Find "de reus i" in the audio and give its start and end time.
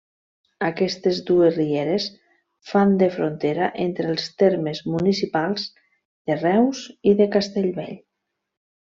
6.31-7.19